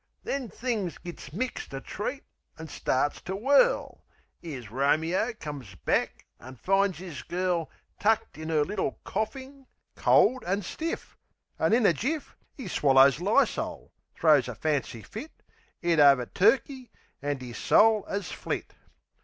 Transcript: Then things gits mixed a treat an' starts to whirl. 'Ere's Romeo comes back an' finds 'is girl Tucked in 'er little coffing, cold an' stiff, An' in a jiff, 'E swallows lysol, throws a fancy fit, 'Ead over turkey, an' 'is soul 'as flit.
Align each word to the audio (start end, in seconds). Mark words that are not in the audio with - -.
Then 0.23 0.49
things 0.49 0.97
gits 0.97 1.31
mixed 1.31 1.71
a 1.75 1.79
treat 1.79 2.23
an' 2.57 2.69
starts 2.69 3.21
to 3.21 3.35
whirl. 3.35 4.03
'Ere's 4.41 4.71
Romeo 4.71 5.31
comes 5.35 5.75
back 5.75 6.25
an' 6.39 6.55
finds 6.55 6.99
'is 6.99 7.21
girl 7.21 7.69
Tucked 7.99 8.35
in 8.39 8.49
'er 8.49 8.65
little 8.65 8.97
coffing, 9.05 9.67
cold 9.95 10.43
an' 10.43 10.63
stiff, 10.63 11.15
An' 11.59 11.71
in 11.71 11.85
a 11.85 11.93
jiff, 11.93 12.35
'E 12.57 12.67
swallows 12.67 13.21
lysol, 13.21 13.91
throws 14.15 14.47
a 14.47 14.55
fancy 14.55 15.03
fit, 15.03 15.43
'Ead 15.85 15.99
over 15.99 16.25
turkey, 16.25 16.89
an' 17.21 17.37
'is 17.37 17.59
soul 17.59 18.03
'as 18.07 18.31
flit. 18.31 18.73